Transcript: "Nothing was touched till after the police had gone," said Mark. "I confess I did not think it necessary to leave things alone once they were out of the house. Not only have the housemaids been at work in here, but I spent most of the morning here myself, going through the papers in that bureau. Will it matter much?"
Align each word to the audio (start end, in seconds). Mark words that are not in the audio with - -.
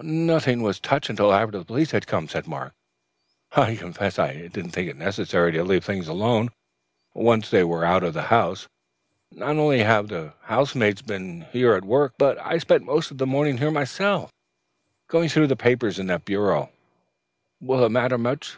"Nothing 0.00 0.62
was 0.62 0.78
touched 0.78 1.16
till 1.16 1.32
after 1.32 1.58
the 1.58 1.64
police 1.64 1.90
had 1.90 2.06
gone," 2.06 2.28
said 2.28 2.46
Mark. 2.46 2.72
"I 3.56 3.74
confess 3.74 4.16
I 4.16 4.46
did 4.46 4.66
not 4.66 4.72
think 4.72 4.88
it 4.88 4.96
necessary 4.96 5.50
to 5.50 5.64
leave 5.64 5.82
things 5.84 6.06
alone 6.06 6.50
once 7.14 7.50
they 7.50 7.64
were 7.64 7.84
out 7.84 8.04
of 8.04 8.14
the 8.14 8.22
house. 8.22 8.68
Not 9.32 9.56
only 9.56 9.80
have 9.80 10.06
the 10.06 10.34
housemaids 10.42 11.02
been 11.02 11.42
at 11.42 11.42
work 11.84 12.12
in 12.14 12.14
here, 12.14 12.14
but 12.16 12.38
I 12.38 12.58
spent 12.58 12.84
most 12.84 13.10
of 13.10 13.18
the 13.18 13.26
morning 13.26 13.58
here 13.58 13.72
myself, 13.72 14.30
going 15.08 15.28
through 15.30 15.48
the 15.48 15.56
papers 15.56 15.98
in 15.98 16.06
that 16.06 16.24
bureau. 16.24 16.70
Will 17.60 17.84
it 17.84 17.88
matter 17.88 18.18
much?" 18.18 18.56